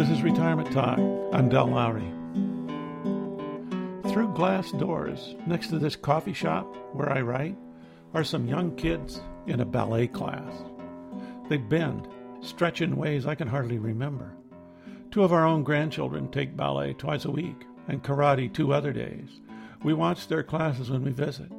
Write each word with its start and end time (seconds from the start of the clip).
This 0.00 0.08
is 0.08 0.22
Retirement 0.22 0.72
Talk. 0.72 0.98
I'm 1.30 1.50
Del 1.50 1.66
Lowry. 1.66 2.10
Through 4.10 4.32
glass 4.32 4.72
doors, 4.72 5.36
next 5.46 5.66
to 5.66 5.78
this 5.78 5.94
coffee 5.94 6.32
shop 6.32 6.64
where 6.94 7.12
I 7.12 7.20
write, 7.20 7.58
are 8.14 8.24
some 8.24 8.48
young 8.48 8.74
kids 8.76 9.20
in 9.46 9.60
a 9.60 9.66
ballet 9.66 10.06
class. 10.06 10.54
They 11.50 11.58
bend, 11.58 12.08
stretch 12.40 12.80
in 12.80 12.96
ways 12.96 13.26
I 13.26 13.34
can 13.34 13.46
hardly 13.46 13.76
remember. 13.76 14.32
Two 15.10 15.22
of 15.22 15.34
our 15.34 15.44
own 15.44 15.64
grandchildren 15.64 16.30
take 16.30 16.56
ballet 16.56 16.94
twice 16.94 17.26
a 17.26 17.30
week 17.30 17.66
and 17.86 18.02
karate 18.02 18.50
two 18.50 18.72
other 18.72 18.94
days. 18.94 19.28
We 19.84 19.92
watch 19.92 20.28
their 20.28 20.42
classes 20.42 20.90
when 20.90 21.04
we 21.04 21.10
visit. 21.10 21.52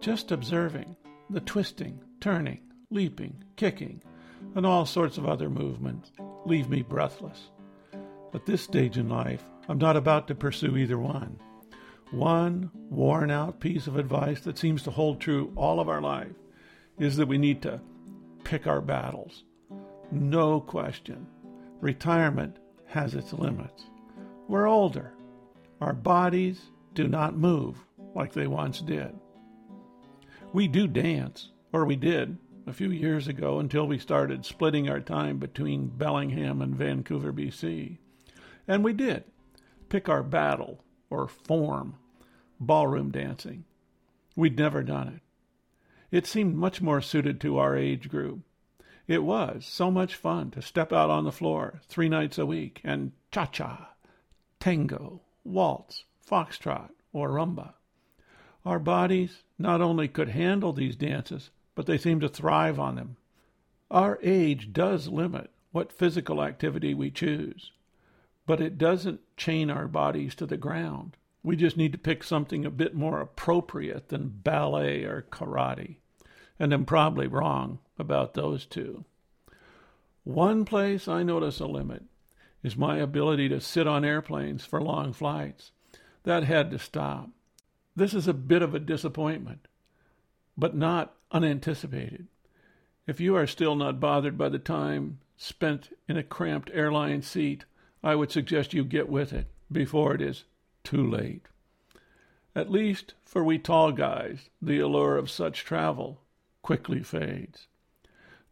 Just 0.00 0.30
observing 0.30 0.94
the 1.30 1.40
twisting, 1.40 1.98
turning, 2.20 2.60
leaping, 2.92 3.42
kicking, 3.56 4.04
and 4.54 4.64
all 4.64 4.86
sorts 4.86 5.18
of 5.18 5.26
other 5.26 5.50
movements 5.50 6.12
leave 6.46 6.70
me 6.70 6.82
breathless. 6.82 7.48
At 8.34 8.46
this 8.46 8.62
stage 8.62 8.96
in 8.96 9.10
life, 9.10 9.44
I'm 9.68 9.78
not 9.78 9.96
about 9.96 10.26
to 10.28 10.34
pursue 10.34 10.76
either 10.78 10.98
one. 10.98 11.38
One 12.12 12.70
worn 12.88 13.30
out 13.30 13.60
piece 13.60 13.86
of 13.86 13.96
advice 13.96 14.40
that 14.42 14.56
seems 14.56 14.82
to 14.84 14.90
hold 14.90 15.20
true 15.20 15.52
all 15.54 15.80
of 15.80 15.88
our 15.88 16.00
life 16.00 16.32
is 16.98 17.16
that 17.16 17.28
we 17.28 17.36
need 17.36 17.60
to 17.62 17.80
pick 18.42 18.66
our 18.66 18.80
battles. 18.80 19.44
No 20.10 20.60
question. 20.60 21.26
Retirement 21.80 22.58
has 22.86 23.14
its 23.14 23.32
limits. 23.32 23.84
We're 24.48 24.66
older. 24.66 25.14
Our 25.80 25.92
bodies 25.92 26.70
do 26.94 27.08
not 27.08 27.36
move 27.36 27.84
like 28.14 28.32
they 28.32 28.46
once 28.46 28.80
did. 28.80 29.14
We 30.52 30.68
do 30.68 30.86
dance, 30.86 31.50
or 31.72 31.84
we 31.84 31.96
did 31.96 32.38
a 32.66 32.72
few 32.72 32.90
years 32.90 33.28
ago 33.28 33.58
until 33.58 33.86
we 33.86 33.98
started 33.98 34.44
splitting 34.44 34.88
our 34.88 35.00
time 35.00 35.38
between 35.38 35.88
Bellingham 35.88 36.62
and 36.62 36.74
Vancouver, 36.74 37.32
BC. 37.32 37.98
And 38.66 38.84
we 38.84 38.92
did 38.92 39.24
pick 39.88 40.08
our 40.08 40.22
battle 40.22 40.82
or 41.10 41.28
form, 41.28 41.96
ballroom 42.58 43.10
dancing. 43.10 43.64
We'd 44.34 44.58
never 44.58 44.82
done 44.82 45.08
it. 45.08 45.20
It 46.10 46.26
seemed 46.26 46.54
much 46.54 46.80
more 46.80 47.00
suited 47.00 47.40
to 47.40 47.58
our 47.58 47.76
age 47.76 48.08
group. 48.08 48.40
It 49.06 49.24
was 49.24 49.66
so 49.66 49.90
much 49.90 50.14
fun 50.14 50.50
to 50.52 50.62
step 50.62 50.92
out 50.92 51.10
on 51.10 51.24
the 51.24 51.32
floor 51.32 51.80
three 51.88 52.08
nights 52.08 52.38
a 52.38 52.46
week 52.46 52.80
and 52.84 53.12
cha 53.30 53.46
cha, 53.46 53.94
tango, 54.60 55.20
waltz, 55.44 56.04
foxtrot, 56.26 56.90
or 57.12 57.30
rumba. 57.30 57.74
Our 58.64 58.78
bodies 58.78 59.42
not 59.58 59.80
only 59.80 60.06
could 60.06 60.28
handle 60.28 60.72
these 60.72 60.96
dances, 60.96 61.50
but 61.74 61.86
they 61.86 61.98
seemed 61.98 62.20
to 62.20 62.28
thrive 62.28 62.78
on 62.78 62.94
them. 62.94 63.16
Our 63.90 64.18
age 64.22 64.72
does 64.72 65.08
limit 65.08 65.50
what 65.72 65.92
physical 65.92 66.42
activity 66.42 66.94
we 66.94 67.10
choose, 67.10 67.72
but 68.52 68.60
it 68.60 68.76
doesn't 68.76 69.18
chain 69.34 69.70
our 69.70 69.88
bodies 69.88 70.34
to 70.34 70.44
the 70.44 70.58
ground. 70.58 71.16
We 71.42 71.56
just 71.56 71.78
need 71.78 71.92
to 71.92 71.98
pick 71.98 72.22
something 72.22 72.66
a 72.66 72.70
bit 72.70 72.94
more 72.94 73.18
appropriate 73.18 74.10
than 74.10 74.28
ballet 74.28 75.04
or 75.04 75.24
karate. 75.32 75.96
And 76.58 76.70
I'm 76.74 76.84
probably 76.84 77.26
wrong 77.26 77.78
about 77.98 78.34
those 78.34 78.66
two. 78.66 79.06
One 80.24 80.66
place 80.66 81.08
I 81.08 81.22
notice 81.22 81.60
a 81.60 81.66
limit 81.66 82.02
is 82.62 82.76
my 82.76 82.98
ability 82.98 83.48
to 83.48 83.58
sit 83.58 83.86
on 83.86 84.04
airplanes 84.04 84.66
for 84.66 84.82
long 84.82 85.14
flights. 85.14 85.72
That 86.24 86.44
had 86.44 86.70
to 86.72 86.78
stop. 86.78 87.30
This 87.96 88.12
is 88.12 88.28
a 88.28 88.34
bit 88.34 88.60
of 88.60 88.74
a 88.74 88.78
disappointment, 88.78 89.66
but 90.58 90.76
not 90.76 91.14
unanticipated. 91.30 92.26
If 93.06 93.18
you 93.18 93.34
are 93.34 93.46
still 93.46 93.76
not 93.76 93.98
bothered 93.98 94.36
by 94.36 94.50
the 94.50 94.58
time 94.58 95.20
spent 95.38 95.96
in 96.06 96.18
a 96.18 96.22
cramped 96.22 96.70
airline 96.74 97.22
seat, 97.22 97.64
I 98.02 98.14
would 98.14 98.32
suggest 98.32 98.74
you 98.74 98.84
get 98.84 99.08
with 99.08 99.32
it 99.32 99.46
before 99.70 100.14
it 100.14 100.20
is 100.20 100.44
too 100.82 101.08
late. 101.08 101.46
At 102.54 102.70
least 102.70 103.14
for 103.24 103.44
we 103.44 103.58
tall 103.58 103.92
guys, 103.92 104.50
the 104.60 104.80
allure 104.80 105.16
of 105.16 105.30
such 105.30 105.64
travel 105.64 106.20
quickly 106.62 107.02
fades. 107.02 107.68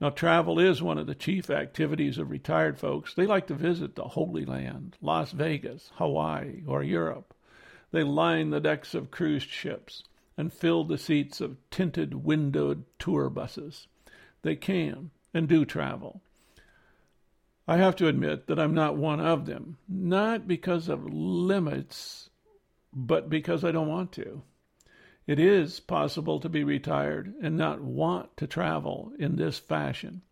Now, 0.00 0.08
travel 0.08 0.58
is 0.58 0.80
one 0.80 0.96
of 0.96 1.06
the 1.06 1.14
chief 1.14 1.50
activities 1.50 2.16
of 2.16 2.30
retired 2.30 2.78
folks. 2.78 3.12
They 3.12 3.26
like 3.26 3.46
to 3.48 3.54
visit 3.54 3.96
the 3.96 4.08
Holy 4.08 4.46
Land, 4.46 4.96
Las 5.02 5.32
Vegas, 5.32 5.90
Hawaii, 5.96 6.62
or 6.66 6.82
Europe. 6.82 7.34
They 7.90 8.02
line 8.02 8.48
the 8.50 8.60
decks 8.60 8.94
of 8.94 9.10
cruise 9.10 9.42
ships 9.42 10.04
and 10.38 10.50
fill 10.50 10.84
the 10.84 10.96
seats 10.96 11.42
of 11.42 11.58
tinted 11.70 12.24
windowed 12.24 12.84
tour 12.98 13.28
buses. 13.28 13.88
They 14.40 14.56
can 14.56 15.10
and 15.34 15.46
do 15.46 15.66
travel. 15.66 16.22
I 17.68 17.76
have 17.76 17.96
to 17.96 18.08
admit 18.08 18.46
that 18.46 18.58
I'm 18.58 18.74
not 18.74 18.96
one 18.96 19.20
of 19.20 19.46
them, 19.46 19.78
not 19.88 20.48
because 20.48 20.88
of 20.88 21.12
limits, 21.12 22.30
but 22.92 23.30
because 23.30 23.64
I 23.64 23.70
don't 23.70 23.88
want 23.88 24.12
to. 24.12 24.42
It 25.26 25.38
is 25.38 25.78
possible 25.78 26.40
to 26.40 26.48
be 26.48 26.64
retired 26.64 27.34
and 27.40 27.56
not 27.56 27.80
want 27.80 28.36
to 28.38 28.46
travel 28.46 29.12
in 29.18 29.36
this 29.36 29.58
fashion. 29.58 30.22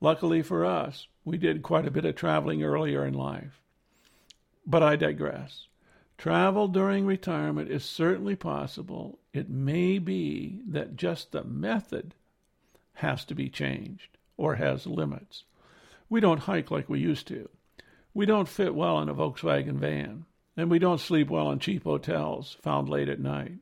Luckily 0.00 0.42
for 0.42 0.64
us, 0.64 1.08
we 1.24 1.38
did 1.38 1.62
quite 1.62 1.86
a 1.86 1.90
bit 1.90 2.04
of 2.04 2.14
traveling 2.14 2.62
earlier 2.62 3.04
in 3.04 3.14
life. 3.14 3.60
But 4.64 4.82
I 4.82 4.96
digress. 4.96 5.66
Travel 6.18 6.68
during 6.68 7.06
retirement 7.06 7.70
is 7.70 7.84
certainly 7.84 8.36
possible. 8.36 9.18
It 9.32 9.48
may 9.48 9.98
be 9.98 10.60
that 10.68 10.96
just 10.96 11.32
the 11.32 11.42
method 11.44 12.14
has 12.94 13.24
to 13.24 13.34
be 13.34 13.48
changed 13.48 14.18
or 14.36 14.56
has 14.56 14.86
limits. 14.86 15.44
We 16.08 16.20
don't 16.20 16.40
hike 16.40 16.70
like 16.70 16.88
we 16.88 17.00
used 17.00 17.28
to. 17.28 17.48
We 18.14 18.26
don't 18.26 18.48
fit 18.48 18.74
well 18.74 19.00
in 19.00 19.08
a 19.08 19.14
Volkswagen 19.14 19.76
van. 19.76 20.24
And 20.56 20.70
we 20.70 20.78
don't 20.78 21.00
sleep 21.00 21.30
well 21.30 21.52
in 21.52 21.60
cheap 21.60 21.84
hotels 21.84 22.56
found 22.62 22.88
late 22.88 23.08
at 23.08 23.20
night. 23.20 23.58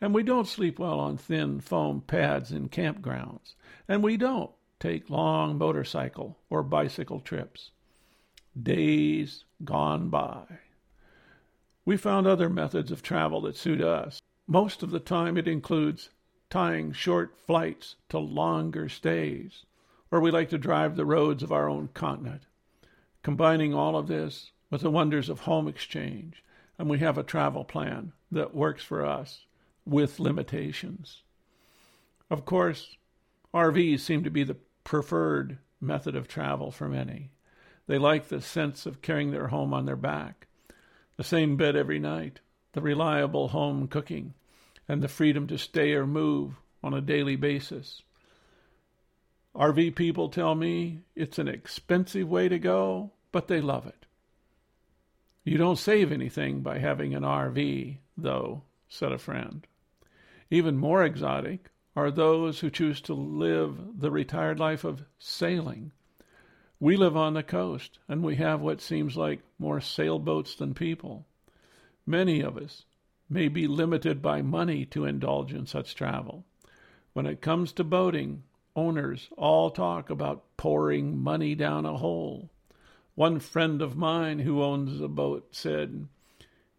And 0.00 0.14
we 0.14 0.22
don't 0.22 0.48
sleep 0.48 0.78
well 0.78 0.98
on 0.98 1.18
thin 1.18 1.60
foam 1.60 2.00
pads 2.00 2.50
in 2.50 2.70
campgrounds. 2.70 3.54
And 3.86 4.02
we 4.02 4.16
don't 4.16 4.50
take 4.78 5.10
long 5.10 5.58
motorcycle 5.58 6.38
or 6.48 6.62
bicycle 6.62 7.20
trips. 7.20 7.72
Days 8.60 9.44
gone 9.62 10.08
by. 10.08 10.44
We 11.84 11.96
found 11.98 12.26
other 12.26 12.48
methods 12.48 12.90
of 12.90 13.02
travel 13.02 13.42
that 13.42 13.56
suit 13.56 13.82
us. 13.82 14.22
Most 14.46 14.82
of 14.82 14.90
the 14.90 15.00
time, 15.00 15.36
it 15.36 15.46
includes 15.46 16.10
tying 16.48 16.92
short 16.92 17.36
flights 17.36 17.96
to 18.08 18.18
longer 18.18 18.88
stays, 18.88 19.66
or 20.10 20.20
we 20.20 20.30
like 20.30 20.48
to 20.50 20.58
drive 20.58 20.96
the 20.96 21.04
roads 21.04 21.42
of 21.42 21.52
our 21.52 21.68
own 21.68 21.88
continent. 21.94 22.42
Combining 23.22 23.74
all 23.74 23.96
of 23.96 24.08
this 24.08 24.50
with 24.70 24.80
the 24.80 24.90
wonders 24.90 25.28
of 25.28 25.40
home 25.40 25.68
exchange, 25.68 26.42
and 26.78 26.88
we 26.88 26.98
have 26.98 27.18
a 27.18 27.22
travel 27.22 27.64
plan 27.64 28.12
that 28.32 28.54
works 28.54 28.82
for 28.82 29.04
us 29.04 29.46
with 29.84 30.20
limitations. 30.20 31.22
Of 32.30 32.44
course, 32.44 32.96
RVs 33.52 34.00
seem 34.00 34.24
to 34.24 34.30
be 34.30 34.44
the 34.44 34.56
preferred 34.84 35.58
method 35.80 36.14
of 36.14 36.28
travel 36.28 36.70
for 36.70 36.88
many. 36.88 37.30
They 37.86 37.98
like 37.98 38.28
the 38.28 38.40
sense 38.40 38.86
of 38.86 39.02
carrying 39.02 39.30
their 39.30 39.48
home 39.48 39.74
on 39.74 39.86
their 39.86 39.96
back 39.96 40.46
the 41.16 41.24
same 41.24 41.54
bed 41.54 41.76
every 41.76 41.98
night, 41.98 42.40
the 42.72 42.80
reliable 42.80 43.48
home 43.48 43.86
cooking, 43.86 44.32
and 44.88 45.02
the 45.02 45.08
freedom 45.08 45.46
to 45.46 45.58
stay 45.58 45.92
or 45.92 46.06
move 46.06 46.54
on 46.82 46.94
a 46.94 47.00
daily 47.02 47.36
basis. 47.36 48.00
RV 49.54 49.94
people 49.94 50.28
tell 50.28 50.54
me 50.54 51.00
it's 51.14 51.38
an 51.38 51.48
expensive 51.48 52.28
way 52.28 52.48
to 52.48 52.58
go, 52.58 53.10
but 53.32 53.48
they 53.48 53.60
love 53.60 53.86
it. 53.86 54.06
You 55.44 55.58
don't 55.58 55.78
save 55.78 56.12
anything 56.12 56.60
by 56.60 56.78
having 56.78 57.14
an 57.14 57.22
RV, 57.22 57.96
though, 58.16 58.62
said 58.88 59.12
a 59.12 59.18
friend. 59.18 59.66
Even 60.50 60.76
more 60.76 61.04
exotic 61.04 61.70
are 61.96 62.10
those 62.10 62.60
who 62.60 62.70
choose 62.70 63.00
to 63.02 63.14
live 63.14 64.00
the 64.00 64.10
retired 64.10 64.58
life 64.60 64.84
of 64.84 65.04
sailing 65.18 65.92
we 66.82 66.96
live 66.96 67.14
on 67.14 67.34
the 67.34 67.42
coast, 67.42 67.98
and 68.08 68.22
we 68.22 68.36
have 68.36 68.62
what 68.62 68.80
seems 68.80 69.14
like 69.14 69.42
more 69.58 69.82
sailboats 69.82 70.54
than 70.54 70.72
people. 70.72 71.26
Many 72.06 72.40
of 72.40 72.56
us 72.56 72.86
may 73.28 73.48
be 73.48 73.66
limited 73.66 74.22
by 74.22 74.40
money 74.40 74.86
to 74.86 75.04
indulge 75.04 75.52
in 75.52 75.66
such 75.66 75.94
travel. 75.94 76.46
When 77.12 77.26
it 77.26 77.42
comes 77.42 77.72
to 77.74 77.84
boating, 77.84 78.44
owners 78.76 79.28
all 79.36 79.70
talk 79.70 80.10
about 80.10 80.44
pouring 80.56 81.18
money 81.18 81.54
down 81.54 81.84
a 81.86 81.96
hole. 81.96 82.50
One 83.14 83.40
friend 83.40 83.82
of 83.82 83.96
mine 83.96 84.40
who 84.40 84.62
owns 84.62 85.00
a 85.00 85.08
boat 85.08 85.48
said, 85.54 86.06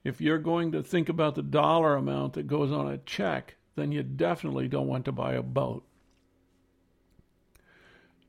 If 0.04 0.22
you're 0.22 0.40
going 0.40 0.72
to 0.72 0.84
think 0.84 1.10
about 1.10 1.36
the 1.36 1.44
dollar 1.44 1.96
amount 1.96 2.34
that 2.34 2.48
goes 2.48 2.72
on 2.72 2.92
a 2.92 2.98
check, 2.98 3.56
then 3.76 3.92
you 3.92 4.04
definitely 4.04 4.68
don't 4.68 4.88
want 4.88 5.06
to 5.06 5.12
buy 5.12 5.34
a 5.34 5.44
boat. 5.44 5.86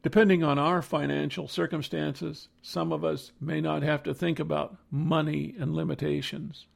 Depending 0.02 0.42
on 0.42 0.58
our 0.58 0.82
financial 0.82 1.46
circumstances, 1.46 2.48
some 2.60 2.92
of 2.92 3.04
us 3.04 3.30
may 3.40 3.60
not 3.60 3.82
have 3.82 4.02
to 4.02 4.12
think 4.12 4.40
about 4.40 4.76
money 4.90 5.54
and 5.58 5.74
limitations. 5.74 6.66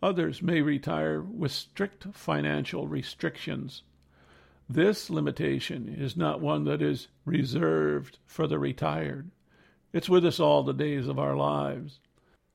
Others 0.00 0.40
may 0.40 0.60
retire 0.60 1.20
with 1.20 1.50
strict 1.50 2.06
financial 2.12 2.86
restrictions. 2.86 3.82
This 4.68 5.10
limitation 5.10 5.88
is 5.88 6.16
not 6.16 6.40
one 6.40 6.64
that 6.64 6.80
is 6.80 7.08
reserved 7.26 8.18
for 8.24 8.46
the 8.46 8.58
retired. 8.58 9.30
It's 9.92 10.08
with 10.08 10.24
us 10.24 10.40
all 10.40 10.62
the 10.62 10.72
days 10.72 11.06
of 11.06 11.18
our 11.18 11.36
lives. 11.36 12.00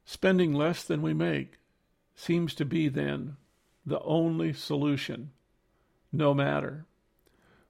Spending 0.05 0.53
less 0.53 0.83
than 0.83 1.03
we 1.03 1.13
make 1.13 1.59
seems 2.15 2.55
to 2.55 2.65
be 2.65 2.89
then 2.89 3.37
the 3.85 4.01
only 4.01 4.53
solution, 4.53 5.31
no 6.11 6.33
matter. 6.33 6.85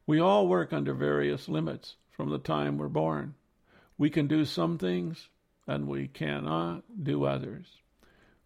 We 0.08 0.20
all 0.20 0.48
work 0.48 0.72
under 0.72 0.94
various 0.94 1.50
limits 1.50 1.98
from 2.10 2.30
the 2.30 2.40
time 2.40 2.78
we're 2.78 2.88
born. 2.88 3.36
We 3.98 4.10
can 4.10 4.28
do 4.28 4.46
some 4.46 4.78
things 4.78 5.28
and 5.68 5.88
we 5.88 6.08
cannot 6.08 6.84
do 7.04 7.26
others. 7.26 7.78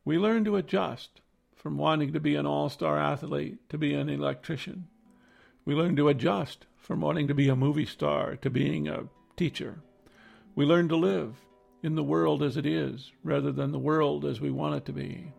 We 0.04 0.18
learn 0.18 0.44
to 0.46 0.56
adjust 0.56 1.22
from 1.56 1.78
wanting 1.78 2.14
to 2.14 2.20
be 2.20 2.36
an 2.36 2.46
all 2.46 2.68
star 2.70 2.98
athlete 2.98 3.70
to 3.70 3.78
be 3.78 3.94
an 3.94 4.10
electrician. 4.10 4.88
We 5.66 5.76
learn 5.76 5.96
to 5.96 6.10
adjust 6.10 6.66
from 6.76 7.00
wanting 7.00 7.28
to 7.30 7.34
be 7.34 7.48
a 7.48 7.56
movie 7.56 7.86
star 7.86 8.36
to 8.38 8.50
being 8.50 8.88
a 8.90 9.06
teacher. 9.38 9.80
We 10.56 10.66
learn 10.66 10.90
to 10.90 10.98
live 10.98 11.38
in 11.82 11.96
the 11.96 12.04
world 12.04 12.44
as 12.44 12.58
it 12.58 12.66
is 12.66 13.14
rather 13.24 13.52
than 13.52 13.72
the 13.72 13.80
world 13.80 14.26
as 14.26 14.42
we 14.42 14.52
want 14.52 14.76
it 14.76 14.86
to 14.86 14.94
be. 14.94 15.32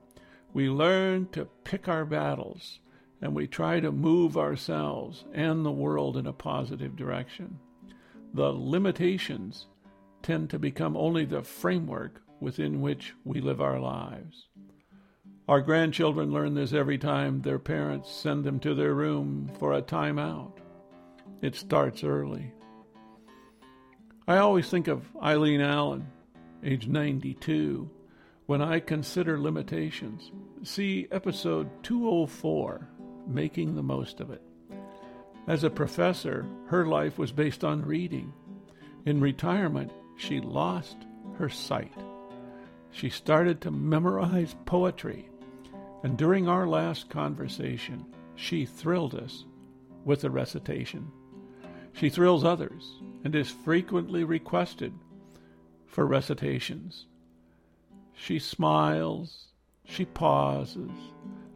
We 0.54 0.70
learn 0.70 1.28
to 1.32 1.48
pick 1.64 1.88
our 1.88 2.06
battles 2.06 2.80
and 3.20 3.34
we 3.34 3.46
try 3.46 3.80
to 3.80 3.92
move 3.92 4.38
ourselves 4.38 5.24
and 5.34 5.64
the 5.64 5.70
world 5.72 6.16
in 6.16 6.26
a 6.26 6.32
positive 6.32 6.96
direction. 6.96 7.58
The 8.32 8.50
limitations 8.50 9.66
tend 10.22 10.48
to 10.50 10.58
become 10.58 10.96
only 10.96 11.26
the 11.26 11.42
framework 11.42 12.22
within 12.40 12.80
which 12.80 13.14
we 13.24 13.40
live 13.40 13.60
our 13.60 13.78
lives. 13.78 14.48
Our 15.46 15.60
grandchildren 15.60 16.32
learn 16.32 16.54
this 16.54 16.72
every 16.72 16.96
time 16.96 17.42
their 17.42 17.58
parents 17.58 18.10
send 18.10 18.44
them 18.44 18.58
to 18.60 18.74
their 18.74 18.94
room 18.94 19.50
for 19.58 19.74
a 19.74 19.82
timeout. 19.82 20.52
It 21.42 21.54
starts 21.54 22.02
early. 22.02 22.54
I 24.26 24.38
always 24.38 24.70
think 24.70 24.88
of 24.88 25.06
Eileen 25.22 25.60
Allen, 25.60 26.06
age 26.64 26.88
92, 26.88 27.90
when 28.46 28.62
I 28.62 28.80
consider 28.80 29.38
limitations. 29.38 30.32
See 30.62 31.08
episode 31.12 31.68
204, 31.82 32.88
Making 33.26 33.74
the 33.74 33.82
Most 33.82 34.20
of 34.20 34.30
It. 34.30 34.40
As 35.46 35.62
a 35.62 35.68
professor, 35.68 36.46
her 36.68 36.86
life 36.86 37.18
was 37.18 37.32
based 37.32 37.64
on 37.64 37.84
reading. 37.84 38.32
In 39.04 39.20
retirement, 39.20 39.92
she 40.16 40.40
lost 40.40 40.96
her 41.36 41.50
sight. 41.50 41.92
She 42.90 43.10
started 43.10 43.60
to 43.60 43.70
memorize 43.70 44.56
poetry, 44.64 45.28
and 46.04 46.18
during 46.18 46.46
our 46.46 46.66
last 46.66 47.08
conversation, 47.08 48.04
she 48.34 48.66
thrilled 48.66 49.14
us 49.14 49.46
with 50.04 50.22
a 50.22 50.30
recitation. 50.30 51.10
She 51.94 52.10
thrills 52.10 52.44
others 52.44 53.00
and 53.24 53.34
is 53.34 53.48
frequently 53.50 54.22
requested 54.22 54.92
for 55.86 56.06
recitations. 56.06 57.06
She 58.12 58.38
smiles, 58.38 59.46
she 59.86 60.04
pauses, 60.04 60.90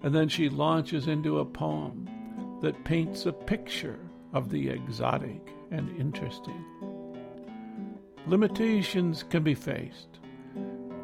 and 0.03 0.15
then 0.15 0.31
she 0.31 0.49
launches 0.49 1.09
into 1.09 1.41
a 1.41 1.45
poem 1.45 2.09
that 2.63 2.85
paints 2.85 3.27
a 3.27 3.33
picture 3.33 3.99
of 4.33 4.49
the 4.49 4.71
exotic 4.71 5.53
and 5.71 5.95
interesting. 6.01 6.65
Limitations 8.27 9.25
can 9.25 9.43
be 9.43 9.55
faced. 9.55 10.21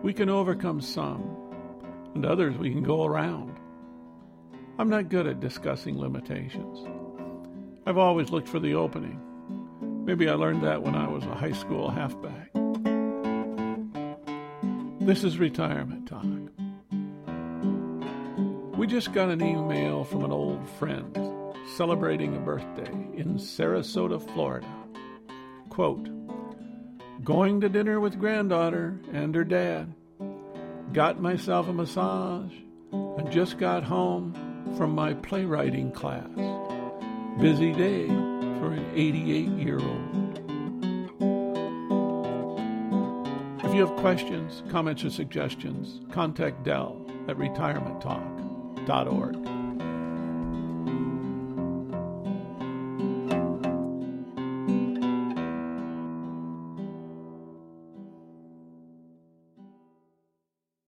We 0.03 0.15
can 0.15 0.31
overcome 0.31 0.81
some, 0.81 1.44
and 2.15 2.25
others 2.25 2.57
we 2.57 2.71
can 2.71 2.83
go 2.83 3.05
around. 3.05 3.57
I'm 4.79 4.89
not 4.89 5.09
good 5.09 5.27
at 5.27 5.41
discussing 5.41 5.99
limitations. 5.99 6.87
I've 7.87 7.99
always 7.99 8.31
looked 8.31 8.49
for 8.49 8.59
the 8.59 8.75
opening. 8.75 9.21
Maybe 10.05 10.29
I 10.29 10.35
learned 10.35 10.63
that 10.63 10.83
when 10.83 10.95
I 10.95 11.09
was 11.09 11.25
a 11.25 11.35
high 11.35 11.53
school 11.53 11.91
halfback. 11.91 12.51
This 15.01 15.23
is 15.23 15.39
retirement 15.39 16.09
talk. 16.09 16.25
We 18.77 18.87
just 18.87 19.13
got 19.13 19.31
an 19.31 19.43
email 19.43 20.05
from 20.05 20.25
an 20.25 20.33
old 20.33 20.69
friend 20.71 21.17
celebrating 21.77 22.37
a 22.37 22.41
birthday 22.41 22.91
in 23.15 23.37
Sarasota, 23.37 24.21
Florida. 24.33 24.67
Quote, 25.71 26.09
Going 27.25 27.61
to 27.63 27.69
dinner 27.69 28.01
with 28.01 28.19
granddaughter 28.19 29.01
and 29.13 29.35
her 29.35 29.45
dad. 29.45 29.95
Got 30.93 31.21
myself 31.21 31.67
a 31.69 31.73
massage 31.73 32.53
and 32.93 33.31
just 33.31 33.59
got 33.59 33.83
home 33.83 34.35
from 34.77 34.95
my 34.95 35.15
playwriting 35.15 35.91
class. 35.93 36.29
Busy 37.41 37.73
day 37.73 38.07
for 38.07 38.73
an 38.73 38.87
88 38.95 39.49
year 39.49 39.81
old. 39.81 40.11
If 43.65 43.75
you 43.75 43.87
have 43.87 43.97
questions, 43.97 44.63
comments, 44.71 45.05
or 45.05 45.11
suggestions, 45.11 46.01
contact 46.13 46.63
Dell 46.65 47.05
at 47.29 47.37
retirementtalk.org. 47.37 49.64